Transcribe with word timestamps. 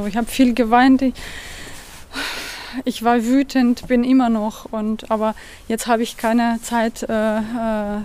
Also 0.00 0.08
ich 0.08 0.16
habe 0.16 0.28
viel 0.28 0.54
geweint. 0.54 1.04
Ich, 2.86 3.04
war 3.04 3.22
wütend, 3.22 3.86
bin 3.86 4.02
immer 4.02 4.30
noch. 4.30 4.64
Und, 4.64 5.10
aber 5.10 5.34
jetzt 5.68 5.88
habe 5.88 6.02
ich 6.02 6.16
keine 6.16 6.58
Zeit 6.62 7.02
äh, 7.02 7.36
äh, 7.36 8.00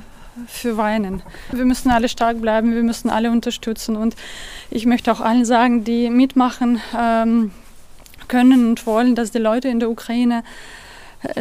für 0.45 0.75
Weinen. 0.75 1.23
Wir 1.53 1.63
müssen 1.63 1.89
alle 1.91 2.09
stark 2.09 2.41
bleiben, 2.41 2.75
wir 2.75 2.83
müssen 2.83 3.09
alle 3.09 3.31
unterstützen. 3.31 3.95
Und 3.95 4.17
ich 4.69 4.85
möchte 4.85 5.09
auch 5.09 5.21
allen 5.21 5.45
sagen, 5.45 5.85
die 5.85 6.09
mitmachen 6.09 6.81
ähm, 6.99 7.51
können 8.27 8.67
und 8.67 8.85
wollen, 8.85 9.15
dass 9.15 9.31
die 9.31 9.39
Leute 9.39 9.69
in 9.69 9.79
der 9.79 9.89
Ukraine 9.89 10.43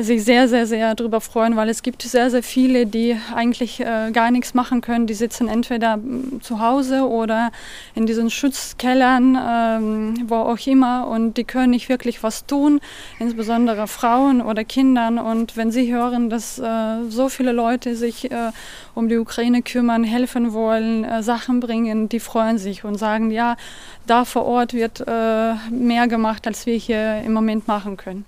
sich 0.01 0.25
sehr, 0.25 0.49
sehr, 0.49 0.67
sehr 0.67 0.95
darüber 0.95 1.21
freuen, 1.21 1.57
weil 1.57 1.69
es 1.69 1.83
gibt 1.83 2.03
sehr, 2.03 2.31
sehr 2.31 2.43
viele, 2.43 2.87
die 2.87 3.17
eigentlich 3.35 3.81
äh, 3.81 4.11
gar 4.13 4.31
nichts 4.31 4.55
machen 4.55 4.81
können. 4.81 5.07
Die 5.07 5.15
sitzen 5.15 5.49
entweder 5.49 5.97
mm, 5.97 6.41
zu 6.43 6.61
Hause 6.61 7.09
oder 7.09 7.51
in 7.95 8.07
diesen 8.07 8.31
Schutzkellern, 8.31 9.39
ähm, 9.41 10.25
wo 10.29 10.37
auch 10.37 10.67
immer, 10.67 11.09
und 11.09 11.37
die 11.37 11.45
können 11.45 11.71
nicht 11.71 11.89
wirklich 11.89 12.23
was 12.23 12.47
tun, 12.47 12.81
insbesondere 13.19 13.87
Frauen 13.87 14.41
oder 14.41 14.65
Kindern. 14.65 15.19
Und 15.19 15.57
wenn 15.57 15.71
sie 15.71 15.93
hören, 15.93 16.31
dass 16.31 16.59
äh, 16.59 17.05
so 17.09 17.29
viele 17.29 17.53
Leute 17.53 17.97
sich 17.97 18.31
äh, 18.31 18.51
um 18.95 19.09
die 19.09 19.19
Ukraine 19.19 19.63
kümmern, 19.63 20.05
helfen 20.05 20.53
wollen, 20.53 21.05
äh, 21.05 21.23
Sachen 21.23 21.61
bringen, 21.61 22.09
die 22.09 22.21
freuen 22.21 22.59
sich 22.59 22.85
und 22.85 22.97
sagen, 22.97 23.31
ja, 23.31 23.57
da 24.07 24.25
vor 24.25 24.45
Ort 24.45 24.75
wird 24.75 25.01
äh, 25.07 25.55
mehr 25.71 26.09
gemacht, 26.09 26.47
als 26.47 26.67
wir 26.67 26.77
hier 26.77 27.23
im 27.25 27.33
Moment 27.33 27.67
machen 27.67 27.97
können. 27.97 28.25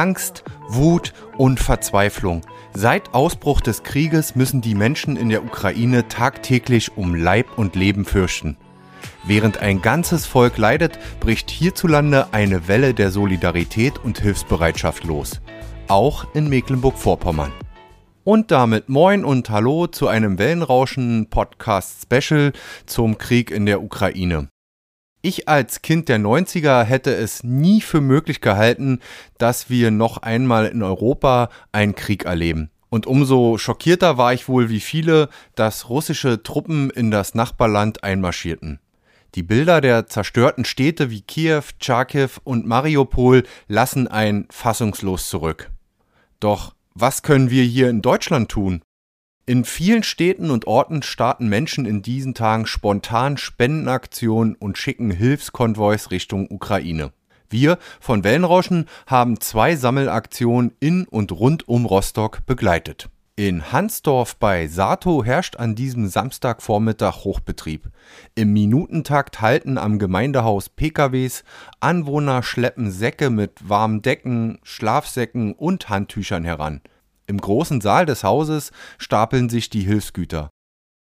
Angst, 0.00 0.44
Wut 0.66 1.12
und 1.36 1.60
Verzweiflung. 1.60 2.40
Seit 2.72 3.12
Ausbruch 3.12 3.60
des 3.60 3.82
Krieges 3.82 4.34
müssen 4.34 4.62
die 4.62 4.74
Menschen 4.74 5.18
in 5.18 5.28
der 5.28 5.44
Ukraine 5.44 6.08
tagtäglich 6.08 6.96
um 6.96 7.14
Leib 7.14 7.58
und 7.58 7.76
Leben 7.76 8.06
fürchten. 8.06 8.56
Während 9.24 9.58
ein 9.58 9.82
ganzes 9.82 10.24
Volk 10.24 10.56
leidet, 10.56 10.98
bricht 11.20 11.50
hierzulande 11.50 12.28
eine 12.32 12.66
Welle 12.66 12.94
der 12.94 13.10
Solidarität 13.10 13.98
und 14.02 14.18
Hilfsbereitschaft 14.18 15.04
los. 15.04 15.42
Auch 15.86 16.24
in 16.32 16.48
Mecklenburg-Vorpommern. 16.48 17.52
Und 18.24 18.50
damit 18.50 18.88
moin 18.88 19.22
und 19.22 19.50
hallo 19.50 19.86
zu 19.86 20.08
einem 20.08 20.38
Wellenrauschen 20.38 21.28
Podcast 21.28 22.04
Special 22.04 22.54
zum 22.86 23.18
Krieg 23.18 23.50
in 23.50 23.66
der 23.66 23.82
Ukraine. 23.82 24.48
Ich 25.22 25.48
als 25.48 25.82
Kind 25.82 26.08
der 26.08 26.18
90er 26.18 26.82
hätte 26.82 27.14
es 27.14 27.44
nie 27.44 27.82
für 27.82 28.00
möglich 28.00 28.40
gehalten, 28.40 29.00
dass 29.36 29.68
wir 29.68 29.90
noch 29.90 30.18
einmal 30.18 30.66
in 30.66 30.82
Europa 30.82 31.50
einen 31.72 31.94
Krieg 31.94 32.24
erleben. 32.24 32.70
Und 32.88 33.06
umso 33.06 33.58
schockierter 33.58 34.16
war 34.16 34.32
ich 34.32 34.48
wohl 34.48 34.70
wie 34.70 34.80
viele, 34.80 35.28
dass 35.54 35.90
russische 35.90 36.42
Truppen 36.42 36.88
in 36.88 37.10
das 37.10 37.34
Nachbarland 37.34 38.02
einmarschierten. 38.02 38.80
Die 39.34 39.42
Bilder 39.42 39.80
der 39.80 40.06
zerstörten 40.06 40.64
Städte 40.64 41.10
wie 41.10 41.20
Kiew, 41.20 41.62
Charkiw 41.80 42.30
und 42.42 42.66
Mariupol 42.66 43.44
lassen 43.68 44.08
einen 44.08 44.48
fassungslos 44.50 45.28
zurück. 45.28 45.70
Doch 46.40 46.74
was 46.94 47.22
können 47.22 47.50
wir 47.50 47.62
hier 47.62 47.90
in 47.90 48.02
Deutschland 48.02 48.48
tun? 48.48 48.82
In 49.46 49.64
vielen 49.64 50.02
Städten 50.02 50.50
und 50.50 50.66
Orten 50.66 51.02
starten 51.02 51.48
Menschen 51.48 51.86
in 51.86 52.02
diesen 52.02 52.34
Tagen 52.34 52.66
spontan 52.66 53.36
Spendenaktionen 53.36 54.54
und 54.54 54.78
schicken 54.78 55.10
Hilfskonvois 55.10 56.10
Richtung 56.10 56.48
Ukraine. 56.50 57.12
Wir 57.48 57.78
von 57.98 58.22
Wellenrauschen 58.22 58.86
haben 59.06 59.40
zwei 59.40 59.74
Sammelaktionen 59.74 60.72
in 60.78 61.04
und 61.06 61.32
rund 61.32 61.66
um 61.68 61.84
Rostock 61.84 62.46
begleitet. 62.46 63.08
In 63.34 63.72
Hansdorf 63.72 64.36
bei 64.36 64.68
Sato 64.68 65.24
herrscht 65.24 65.56
an 65.56 65.74
diesem 65.74 66.06
Samstagvormittag 66.06 67.24
Hochbetrieb. 67.24 67.88
Im 68.34 68.52
Minutentakt 68.52 69.40
halten 69.40 69.78
am 69.78 69.98
Gemeindehaus 69.98 70.68
PKWs, 70.68 71.42
Anwohner 71.80 72.42
schleppen 72.42 72.90
Säcke 72.90 73.30
mit 73.30 73.68
warmen 73.68 74.02
Decken, 74.02 74.58
Schlafsäcken 74.62 75.54
und 75.54 75.88
Handtüchern 75.88 76.44
heran. 76.44 76.82
Im 77.30 77.40
großen 77.40 77.80
Saal 77.80 78.06
des 78.06 78.24
Hauses 78.24 78.72
stapeln 78.98 79.48
sich 79.48 79.70
die 79.70 79.82
Hilfsgüter. 79.82 80.50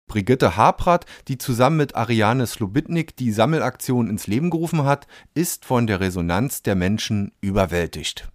Brigitte 0.07 0.55
Haprath, 0.57 1.07
die 1.27 1.39
zusammen 1.39 1.77
mit 1.77 1.95
Ariane 1.95 2.45
Slobitnik 2.45 3.15
die 3.15 3.31
Sammelaktion 3.31 4.07
ins 4.07 4.27
Leben 4.27 4.51
gerufen 4.51 4.85
hat, 4.85 5.07
ist 5.33 5.65
von 5.65 5.87
der 5.87 6.01
Resonanz 6.01 6.61
der 6.61 6.75
Menschen 6.75 7.31
überwältigt. 7.41 8.29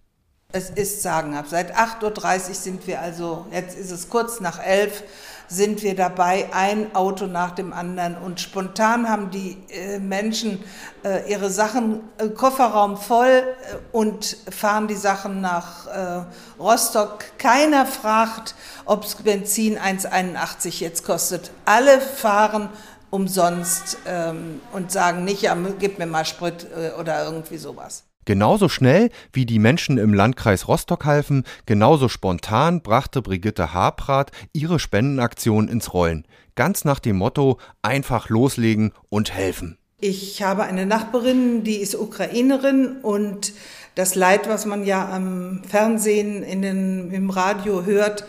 Es 0.51 0.69
ist 0.69 1.03
sagenhaft. 1.03 1.49
Seit 1.49 1.73
8.30 1.73 2.49
Uhr 2.49 2.53
sind 2.53 2.87
wir 2.87 2.99
also, 2.99 3.45
jetzt 3.53 3.77
ist 3.77 3.91
es 3.91 4.09
kurz 4.09 4.41
nach 4.41 4.59
11 4.61 5.01
sind 5.47 5.83
wir 5.83 5.95
dabei, 5.95 6.49
ein 6.53 6.95
Auto 6.95 7.27
nach 7.27 7.51
dem 7.51 7.73
anderen. 7.73 8.17
Und 8.17 8.39
spontan 8.39 9.09
haben 9.09 9.29
die 9.31 9.57
äh, 9.69 9.99
Menschen 9.99 10.63
äh, 11.03 11.29
ihre 11.29 11.49
Sachen, 11.49 12.01
äh, 12.17 12.29
Kofferraum 12.29 12.97
voll 12.97 13.27
äh, 13.27 13.75
und 13.91 14.37
fahren 14.49 14.87
die 14.87 14.95
Sachen 14.95 15.41
nach 15.41 15.87
äh, 15.87 16.23
Rostock. 16.59 17.25
Keiner 17.37 17.85
fragt, 17.85 18.55
ob 18.85 19.03
es 19.03 19.15
Benzin 19.15 19.77
1,81 19.77 20.79
jetzt 20.79 21.05
kostet. 21.05 21.51
Alle 21.65 21.99
fahren 21.99 22.69
umsonst 23.09 23.97
ähm, 24.07 24.61
und 24.73 24.91
sagen 24.91 25.23
nicht, 25.23 25.41
ja, 25.43 25.55
gib 25.79 25.99
mir 25.99 26.05
mal 26.05 26.25
Sprit 26.25 26.67
äh, 26.75 26.99
oder 26.99 27.25
irgendwie 27.25 27.57
sowas. 27.57 28.04
Genauso 28.25 28.69
schnell, 28.69 29.11
wie 29.33 29.45
die 29.45 29.59
Menschen 29.59 29.99
im 29.99 30.13
Landkreis 30.13 30.67
Rostock 30.67 31.05
halfen, 31.05 31.43
genauso 31.67 32.09
spontan 32.09 32.81
brachte 32.81 33.21
Brigitte 33.21 33.73
Habrath 33.73 34.31
ihre 34.51 34.79
Spendenaktion 34.79 35.67
ins 35.67 35.93
Rollen. 35.93 36.25
Ganz 36.55 36.85
nach 36.85 36.99
dem 36.99 37.17
Motto 37.17 37.59
einfach 37.83 38.29
loslegen 38.29 38.93
und 39.09 39.31
helfen. 39.31 39.77
Ich 40.01 40.43
habe 40.43 40.63
eine 40.63 40.85
Nachbarin, 40.85 41.63
die 41.63 41.77
ist 41.77 41.95
Ukrainerin 41.95 42.97
und 43.01 43.53
das 43.95 44.15
Leid, 44.15 44.49
was 44.49 44.65
man 44.65 44.85
ja 44.85 45.09
am 45.09 45.61
Fernsehen, 45.67 46.43
in 46.43 46.61
den, 46.61 47.11
im 47.11 47.29
Radio 47.29 47.85
hört, 47.85 48.25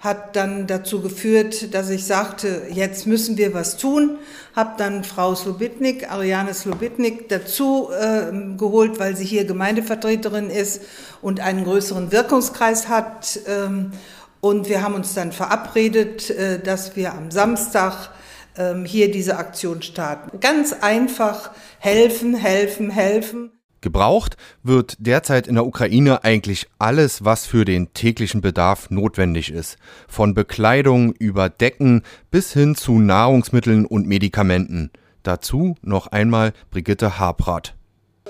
hat 0.00 0.34
dann 0.34 0.66
dazu 0.66 1.02
geführt, 1.02 1.74
dass 1.74 1.90
ich 1.90 2.06
sagte, 2.06 2.62
jetzt 2.72 3.06
müssen 3.06 3.36
wir 3.36 3.52
was 3.52 3.76
tun. 3.76 4.18
Habe 4.56 4.72
dann 4.78 5.04
Frau 5.04 5.34
Slobitnik, 5.34 6.10
Ariane 6.10 6.54
Slobitnik, 6.54 7.28
dazu 7.28 7.90
äh, 7.90 8.32
geholt, 8.56 8.98
weil 8.98 9.14
sie 9.14 9.26
hier 9.26 9.44
Gemeindevertreterin 9.44 10.48
ist 10.48 10.82
und 11.20 11.40
einen 11.40 11.64
größeren 11.64 12.12
Wirkungskreis 12.12 12.88
hat. 12.88 13.40
Ähm, 13.46 13.92
und 14.40 14.70
wir 14.70 14.82
haben 14.82 14.94
uns 14.94 15.12
dann 15.12 15.32
verabredet, 15.32 16.30
äh, 16.30 16.58
dass 16.58 16.96
wir 16.96 17.12
am 17.12 17.30
Samstag 17.30 18.08
äh, 18.56 18.74
hier 18.86 19.10
diese 19.10 19.36
Aktion 19.36 19.82
starten. 19.82 20.40
Ganz 20.40 20.72
einfach 20.72 21.50
helfen, 21.78 22.34
helfen, 22.34 22.88
helfen. 22.88 23.59
Gebraucht 23.80 24.36
wird 24.62 24.96
derzeit 24.98 25.46
in 25.46 25.54
der 25.54 25.66
Ukraine 25.66 26.24
eigentlich 26.24 26.66
alles, 26.78 27.24
was 27.24 27.46
für 27.46 27.64
den 27.64 27.92
täglichen 27.94 28.40
Bedarf 28.40 28.90
notwendig 28.90 29.50
ist. 29.50 29.76
Von 30.08 30.34
Bekleidung 30.34 31.12
über 31.12 31.48
Decken 31.48 32.02
bis 32.30 32.52
hin 32.52 32.74
zu 32.74 32.98
Nahrungsmitteln 32.98 33.86
und 33.86 34.06
Medikamenten. 34.06 34.90
Dazu 35.22 35.76
noch 35.82 36.08
einmal 36.08 36.52
Brigitte 36.70 37.18
Habrath 37.18 37.74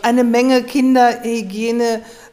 eine 0.03 0.25
Menge 0.25 0.63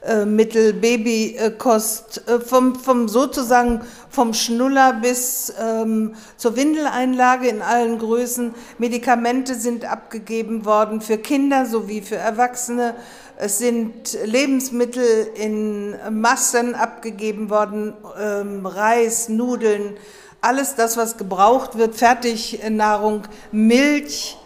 Kinderhygienemittel, 0.07 0.73
Babykost, 0.73 2.23
äh, 2.28 2.40
vom, 2.40 2.75
vom 2.75 3.07
sozusagen 3.07 3.81
vom 4.09 4.34
Schnuller 4.34 4.94
bis 4.94 5.53
ähm, 5.59 6.16
zur 6.38 6.56
Windeleinlage 6.56 7.50
in 7.50 7.62
allen 7.62 8.00
Größen. 8.00 8.56
Medikamente 8.78 9.56
sind 9.56 9.85
abgegeben 9.85 10.66
worden 10.66 11.01
für 11.01 11.17
Kinder 11.17 11.66
sowie 11.66 12.01
für 12.01 12.16
Erwachsene. 12.16 12.96
Es 13.38 13.57
sind 13.59 14.17
Lebensmittel 14.25 15.28
in 15.35 15.96
Massen 16.09 16.73
abgegeben 16.73 17.50
worden, 17.50 17.94
ähm, 18.19 18.66
Reis, 18.66 19.29
Nudeln, 19.29 19.96
alles 20.41 20.76
das, 20.76 20.97
was 20.97 21.17
gebraucht 21.17 21.78
wird, 21.78 21.96
Fertignahrung, 21.96 23.23
Milch, 23.52 24.37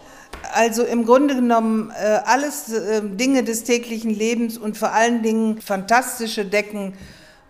also 0.52 0.84
im 0.84 1.04
Grunde 1.04 1.34
genommen 1.34 1.90
äh, 1.90 2.18
alles 2.24 2.72
äh, 2.72 3.02
Dinge 3.02 3.44
des 3.44 3.64
täglichen 3.64 4.10
Lebens 4.10 4.58
und 4.58 4.76
vor 4.76 4.92
allen 4.92 5.22
Dingen 5.22 5.60
fantastische 5.60 6.44
Decken, 6.44 6.94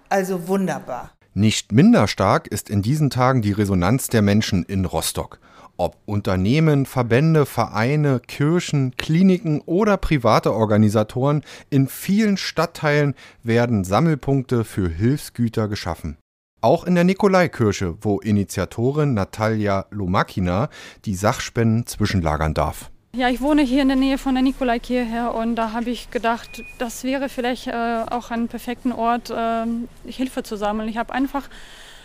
also 0.09 0.49
wunderbar. 0.49 1.13
Nicht 1.35 1.73
minder 1.73 2.09
stark 2.09 2.47
ist 2.47 2.69
in 2.69 2.83
diesen 2.83 3.09
Tagen 3.11 3.41
die 3.41 3.53
Resonanz 3.53 4.09
der 4.09 4.23
Menschen 4.23 4.65
in 4.65 4.85
Rostock. 4.85 5.41
Ob 5.79 5.97
Unternehmen, 6.05 6.85
Verbände, 6.85 7.47
Vereine, 7.47 8.21
Kirchen, 8.21 8.95
Kliniken 8.97 9.63
oder 9.63 9.97
private 9.97 10.53
Organisatoren, 10.53 11.43
in 11.71 11.89
vielen 11.89 12.37
Stadtteilen 12.37 13.15
werden 13.43 13.83
Sammelpunkte 13.83 14.65
für 14.65 14.89
Hilfsgüter 14.89 15.69
geschaffen. 15.69 16.19
Auch 16.61 16.85
in 16.85 16.95
der 16.95 17.03
Nikolaikirche, 17.03 17.97
wo 18.03 18.21
Initiatorin 18.21 19.15
Natalia 19.15 19.87
Lomakina 19.91 20.69
die 21.05 21.17
Sachspenden 21.17 21.87
zwischenlagern 21.87 22.55
darf. 22.55 22.92
Ja, 23.15 23.29
ich 23.29 23.43
wohne 23.43 23.61
hier 23.61 23.83
in 23.83 23.89
der 23.89 23.97
Nähe 23.99 24.17
von 24.17 24.35
der 24.35 24.43
Nikolaikirche 24.43 25.33
und 25.33 25.57
da 25.57 25.73
habe 25.73 25.91
ich 25.91 26.11
gedacht, 26.11 26.65
das 26.79 27.05
wäre 27.05 27.29
vielleicht 27.29 27.67
äh, 27.67 28.05
auch 28.09 28.31
ein 28.31 28.49
perfekten 28.49 28.91
Ort, 28.91 29.29
äh, 29.29 29.67
Hilfe 30.11 30.43
zu 30.43 30.57
sammeln. 30.57 30.89
Ich 30.89 30.97
habe 30.97 31.13
einfach 31.13 31.51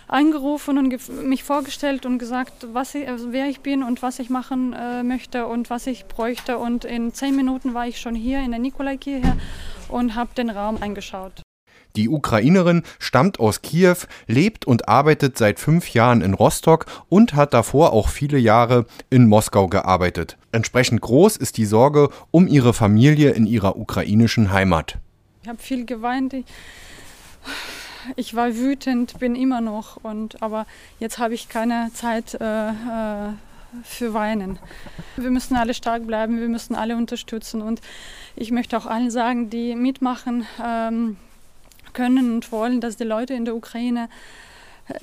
angerufen 0.06 0.76
und 0.76 1.24
mich 1.24 1.44
vorgestellt 1.44 2.04
und 2.04 2.18
gesagt, 2.18 2.66
was 2.74 2.94
ich, 2.94 3.08
also 3.08 3.32
wer 3.32 3.46
ich 3.46 3.60
bin 3.60 3.82
und 3.82 4.02
was 4.02 4.18
ich 4.18 4.28
machen 4.28 4.74
äh, 4.74 5.02
möchte 5.02 5.46
und 5.46 5.70
was 5.70 5.86
ich 5.86 6.04
bräuchte. 6.04 6.58
Und 6.58 6.84
in 6.84 7.14
zehn 7.14 7.34
Minuten 7.34 7.72
war 7.72 7.86
ich 7.86 7.98
schon 7.98 8.14
hier 8.14 8.40
in 8.40 8.50
der 8.50 8.60
Nikolaikirche 8.60 9.34
und 9.88 10.14
habe 10.14 10.34
den 10.36 10.50
Raum 10.50 10.76
eingeschaut. 10.82 11.40
Die 11.98 12.08
Ukrainerin 12.08 12.84
stammt 13.00 13.40
aus 13.40 13.60
Kiew, 13.60 13.96
lebt 14.28 14.64
und 14.64 14.88
arbeitet 14.88 15.36
seit 15.36 15.58
fünf 15.58 15.94
Jahren 15.94 16.22
in 16.22 16.32
Rostock 16.32 16.86
und 17.08 17.34
hat 17.34 17.52
davor 17.52 17.92
auch 17.92 18.08
viele 18.08 18.38
Jahre 18.38 18.86
in 19.10 19.26
Moskau 19.26 19.66
gearbeitet. 19.66 20.36
Entsprechend 20.52 21.00
groß 21.00 21.36
ist 21.36 21.56
die 21.56 21.64
Sorge 21.64 22.10
um 22.30 22.46
ihre 22.46 22.72
Familie 22.72 23.30
in 23.30 23.48
ihrer 23.48 23.76
ukrainischen 23.76 24.52
Heimat. 24.52 24.98
Ich 25.42 25.48
habe 25.48 25.58
viel 25.58 25.86
geweint. 25.86 26.36
Ich 28.14 28.36
war 28.36 28.54
wütend, 28.54 29.18
bin 29.18 29.34
immer 29.34 29.60
noch, 29.60 29.96
und, 29.96 30.40
aber 30.40 30.66
jetzt 31.00 31.18
habe 31.18 31.34
ich 31.34 31.48
keine 31.48 31.90
Zeit 31.94 32.34
äh, 32.40 32.68
äh, 32.68 33.32
für 33.82 34.14
Weinen. 34.14 34.60
Wir 35.16 35.32
müssen 35.32 35.56
alle 35.56 35.74
stark 35.74 36.06
bleiben, 36.06 36.38
wir 36.38 36.48
müssen 36.48 36.76
alle 36.76 36.96
unterstützen 36.96 37.60
und 37.60 37.80
ich 38.36 38.52
möchte 38.52 38.78
auch 38.78 38.86
allen 38.86 39.10
sagen, 39.10 39.50
die 39.50 39.74
mitmachen, 39.74 40.46
ähm, 40.64 41.16
können 41.92 42.34
und 42.34 42.52
wollen, 42.52 42.80
dass 42.80 42.96
die 42.96 43.04
Leute 43.04 43.34
in 43.34 43.44
der 43.44 43.54
Ukraine 43.54 44.08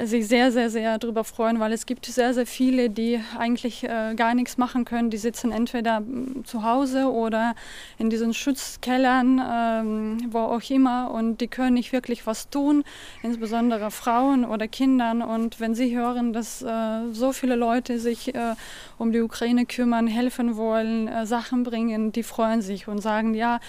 sich 0.03 0.27
sehr, 0.27 0.51
sehr, 0.51 0.69
sehr 0.69 0.97
darüber 0.97 1.23
freuen, 1.23 1.59
weil 1.59 1.71
es 1.71 1.85
gibt 1.85 2.05
sehr, 2.05 2.33
sehr 2.33 2.45
viele, 2.45 2.89
die 2.89 3.19
eigentlich 3.37 3.83
äh, 3.83 4.13
gar 4.15 4.33
nichts 4.33 4.57
machen 4.57 4.83
können. 4.85 5.09
Die 5.09 5.17
sitzen 5.17 5.51
entweder 5.51 5.99
mm, 5.99 6.43
zu 6.45 6.63
Hause 6.63 7.11
oder 7.11 7.55
in 7.97 8.09
diesen 8.09 8.33
Schutzkellern, 8.33 9.41
ähm, 9.47 10.17
wo 10.31 10.39
auch 10.39 10.69
immer, 10.69 11.11
und 11.11 11.39
die 11.39 11.47
können 11.47 11.75
nicht 11.75 11.93
wirklich 11.93 12.25
was 12.25 12.49
tun, 12.49 12.83
insbesondere 13.21 13.91
Frauen 13.91 14.43
oder 14.45 14.67
Kindern. 14.67 15.21
Und 15.21 15.59
wenn 15.59 15.75
sie 15.75 15.95
hören, 15.95 16.33
dass 16.33 16.61
äh, 16.61 17.11
so 17.11 17.31
viele 17.31 17.55
Leute 17.55 17.99
sich 17.99 18.33
äh, 18.33 18.55
um 18.97 19.11
die 19.11 19.21
Ukraine 19.21 19.65
kümmern, 19.65 20.07
helfen 20.07 20.55
wollen, 20.55 21.07
äh, 21.07 21.25
Sachen 21.25 21.63
bringen, 21.63 22.11
die 22.11 22.23
freuen 22.23 22.61
sich 22.61 22.88
und 22.88 22.99
sagen, 22.99 23.35
ja, 23.35 23.59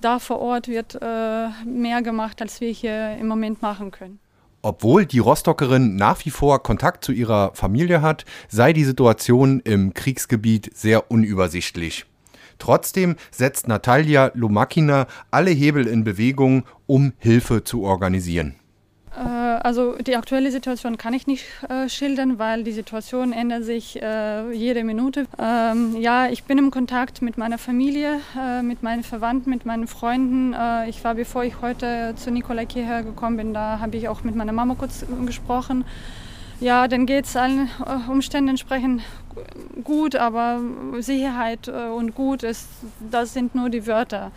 da 0.00 0.18
vor 0.18 0.40
Ort 0.40 0.68
wird 0.68 0.98
äh, 1.00 1.48
mehr 1.64 2.02
gemacht, 2.02 2.40
als 2.40 2.60
wir 2.60 2.70
hier 2.70 3.16
im 3.18 3.28
Moment 3.28 3.60
machen 3.60 3.90
können. 3.90 4.25
Obwohl 4.66 5.06
die 5.06 5.20
Rostockerin 5.20 5.94
nach 5.94 6.24
wie 6.24 6.30
vor 6.30 6.60
Kontakt 6.60 7.04
zu 7.04 7.12
ihrer 7.12 7.54
Familie 7.54 8.02
hat, 8.02 8.24
sei 8.48 8.72
die 8.72 8.82
Situation 8.82 9.60
im 9.60 9.94
Kriegsgebiet 9.94 10.76
sehr 10.76 11.08
unübersichtlich. 11.08 12.04
Trotzdem 12.58 13.14
setzt 13.30 13.68
Natalia 13.68 14.32
Lomakina 14.34 15.06
alle 15.30 15.52
Hebel 15.52 15.86
in 15.86 16.02
Bewegung, 16.02 16.64
um 16.86 17.12
Hilfe 17.18 17.62
zu 17.62 17.84
organisieren. 17.84 18.56
Also 19.62 19.96
die 19.96 20.16
aktuelle 20.16 20.50
Situation 20.50 20.96
kann 20.98 21.14
ich 21.14 21.26
nicht 21.26 21.44
äh, 21.68 21.88
schildern, 21.88 22.38
weil 22.38 22.64
die 22.64 22.72
Situation 22.72 23.32
ändert 23.32 23.64
sich 23.64 24.00
äh, 24.00 24.52
jede 24.52 24.84
Minute. 24.84 25.26
Ähm, 25.38 25.96
ja, 26.00 26.28
ich 26.28 26.44
bin 26.44 26.58
im 26.58 26.70
Kontakt 26.70 27.22
mit 27.22 27.38
meiner 27.38 27.58
Familie, 27.58 28.20
äh, 28.38 28.62
mit 28.62 28.82
meinen 28.82 29.02
Verwandten, 29.02 29.50
mit 29.50 29.66
meinen 29.66 29.86
Freunden. 29.86 30.52
Äh, 30.52 30.88
ich 30.88 31.02
war, 31.04 31.14
bevor 31.14 31.44
ich 31.44 31.60
heute 31.60 32.14
zu 32.16 32.30
Nikolai 32.30 32.66
hierher 32.72 33.02
gekommen 33.02 33.36
bin, 33.36 33.54
da 33.54 33.80
habe 33.80 33.96
ich 33.96 34.08
auch 34.08 34.22
mit 34.24 34.34
meiner 34.34 34.52
Mama 34.52 34.74
kurz 34.74 35.04
gesprochen. 35.24 35.84
Ja, 36.60 36.88
dann 36.88 37.04
geht 37.04 37.26
es 37.26 37.36
allen 37.36 37.68
äh, 37.84 38.10
Umständen 38.10 38.50
entsprechend 38.50 39.02
gut, 39.84 40.16
aber 40.16 40.60
Sicherheit 41.00 41.68
und 41.68 42.14
gut 42.14 42.42
ist, 42.42 42.68
das 43.10 43.32
sind 43.32 43.54
nur 43.54 43.70
die 43.70 43.86
Wörter 43.86 44.32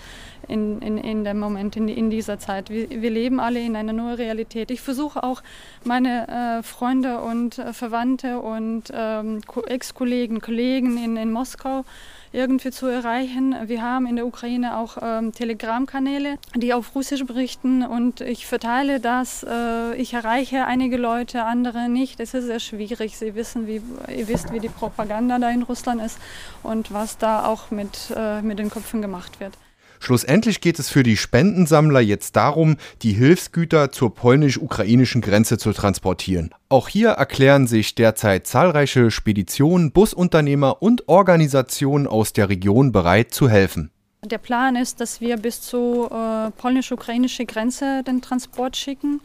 in, 0.50 0.82
in, 0.82 0.98
in 0.98 1.24
dem 1.24 1.40
Moment, 1.40 1.78
in, 1.78 1.88
in 1.88 2.10
dieser 2.10 2.40
Zeit. 2.40 2.70
Wir, 2.70 2.90
wir 2.90 3.10
leben 3.10 3.40
alle 3.40 3.62
in 3.62 3.76
einer 3.76 3.94
neuen 3.94 4.16
Realität. 4.16 4.72
Ich 4.72 4.82
versuche 4.82 5.24
auch 5.24 5.42
meine 5.84 6.60
äh, 6.60 6.64
Freunde 6.64 7.20
und 7.20 7.60
äh, 7.60 7.72
Verwandte 7.72 8.40
und 8.40 8.86
ähm, 8.92 9.42
Ex-Kollegen, 9.68 10.42
Kollegen 10.42 10.98
in, 10.98 11.16
in 11.16 11.32
Moskau 11.32 11.86
irgendwie 12.32 12.72
zu 12.72 12.88
erreichen. 12.88 13.56
Wir 13.66 13.82
haben 13.82 14.06
in 14.06 14.16
der 14.16 14.26
Ukraine 14.26 14.78
auch 14.78 14.98
ähm, 15.02 15.34
Telegram-Kanäle, 15.34 16.38
die 16.56 16.74
auf 16.74 16.96
Russisch 16.96 17.26
berichten 17.26 17.86
und 17.86 18.22
ich 18.22 18.46
verteile 18.46 19.00
das. 19.00 19.44
Äh, 19.44 19.96
ich 19.96 20.14
erreiche 20.14 20.66
einige 20.66 20.98
Leute, 20.98 21.44
andere 21.44 21.90
nicht. 21.90 22.20
Es 22.20 22.34
ist 22.34 22.46
sehr 22.46 22.60
schwierig. 22.60 23.18
Sie 23.18 23.36
wissen, 23.36 23.68
wie, 23.68 23.82
ihr 24.14 24.28
wisst, 24.28 24.52
wie 24.54 24.60
die 24.60 24.70
Propaganda 24.70 25.40
da 25.40 25.50
in 25.50 25.64
Russland 25.64 26.02
ist 26.02 26.20
und 26.64 26.94
was 26.94 27.18
da 27.18 27.46
auch 27.46 27.72
mit, 27.72 28.14
äh, 28.16 28.42
mit 28.42 28.60
den 28.60 28.70
Köpfen 28.70 29.02
gemacht 29.02 29.40
wird. 29.40 29.54
Schlussendlich 30.00 30.62
geht 30.62 30.80
es 30.80 30.90
für 30.90 31.04
die 31.04 31.18
Spendensammler 31.18 32.00
jetzt 32.00 32.36
darum, 32.36 32.78
die 33.02 33.14
Hilfsgüter 33.14 33.92
zur 33.92 34.16
polnisch-ukrainischen 34.16 35.22
Grenze 35.22 35.58
zu 35.58 35.74
transportieren. 35.74 36.52
Auch 36.70 36.88
hier 36.88 37.10
erklären 37.10 37.68
sich 37.68 37.96
derzeit 37.96 38.48
zahlreiche 38.48 39.12
Speditionen, 39.12 39.92
Busunternehmer 39.92 40.82
und 40.82 41.08
Organisationen 41.10 42.08
aus 42.08 42.34
der 42.34 42.50
Region 42.50 42.92
bereit 42.92 43.34
zu 43.34 43.50
helfen. 43.50 43.92
Der 44.24 44.38
Plan 44.38 44.76
ist, 44.76 45.00
dass 45.00 45.22
wir 45.22 45.38
bis 45.38 45.62
zur 45.62 46.12
äh, 46.12 46.52
polnisch-ukrainischen 46.60 47.48
Grenze 47.48 48.04
den 48.04 48.22
Transport 48.22 48.76
schicken. 48.76 49.22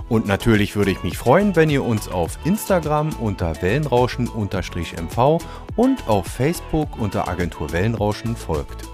Und 0.09 0.27
natürlich 0.27 0.77
würde 0.77 0.91
ich 0.91 1.03
mich 1.03 1.17
freuen, 1.17 1.57
wenn 1.57 1.71
ihr 1.71 1.83
uns 1.83 2.09
auf 2.09 2.39
Instagram 2.45 3.11
unter 3.21 3.63
Wellenrauschen-MV 3.63 5.39
und 5.77 6.09
auf 6.09 6.27
Facebook 6.27 6.99
unter 6.99 7.29
Agentur 7.29 7.73
Wellenrauschen 7.73 8.37
folgt. 8.37 8.85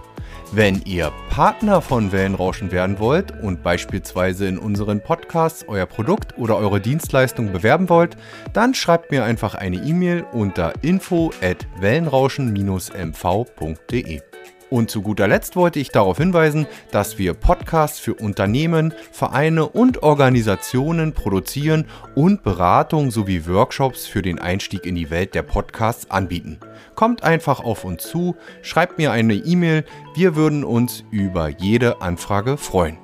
Wenn 0.52 0.82
ihr 0.84 1.12
Partner 1.28 1.80
von 1.80 2.10
Wellenrauschen 2.10 2.72
werden 2.72 2.98
wollt 2.98 3.32
und 3.40 3.62
beispielsweise 3.62 4.48
in 4.48 4.58
unseren 4.58 5.00
Podcasts 5.00 5.64
euer 5.68 5.86
Produkt 5.86 6.36
oder 6.38 6.56
eure 6.56 6.80
Dienstleistung 6.80 7.52
bewerben 7.52 7.88
wollt, 7.88 8.16
dann 8.52 8.74
schreibt 8.74 9.12
mir 9.12 9.22
einfach 9.22 9.54
eine 9.54 9.76
E-Mail 9.76 10.26
unter 10.32 10.72
info 10.82 11.30
at 11.40 11.68
wellenrauschen-mv.de. 11.78 14.22
Und 14.70 14.88
zu 14.88 15.02
guter 15.02 15.26
Letzt 15.26 15.56
wollte 15.56 15.80
ich 15.80 15.90
darauf 15.90 16.18
hinweisen, 16.18 16.66
dass 16.92 17.18
wir 17.18 17.34
Podcasts 17.34 17.98
für 17.98 18.14
Unternehmen, 18.14 18.94
Vereine 19.10 19.68
und 19.68 20.04
Organisationen 20.04 21.12
produzieren 21.12 21.86
und 22.14 22.44
Beratung 22.44 23.10
sowie 23.10 23.46
Workshops 23.46 24.06
für 24.06 24.22
den 24.22 24.38
Einstieg 24.38 24.86
in 24.86 24.94
die 24.94 25.10
Welt 25.10 25.34
der 25.34 25.42
Podcasts 25.42 26.08
anbieten. 26.08 26.58
Kommt 26.94 27.24
einfach 27.24 27.60
auf 27.60 27.84
uns 27.84 28.04
zu, 28.04 28.36
schreibt 28.62 28.98
mir 28.98 29.10
eine 29.10 29.34
E-Mail, 29.34 29.84
wir 30.14 30.36
würden 30.36 30.62
uns 30.62 31.02
über 31.10 31.48
jede 31.48 32.00
Anfrage 32.00 32.56
freuen. 32.56 32.98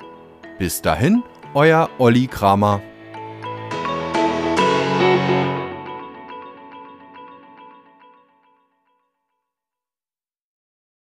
Bis 0.61 0.83
dahin, 0.83 1.25
euer 1.55 1.91
Olli 1.99 2.29
Kramer. 2.29 2.81